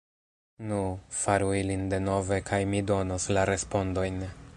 [0.69, 0.79] Nu,
[1.17, 4.19] faru ilin denove kaj mi donos la respondojn.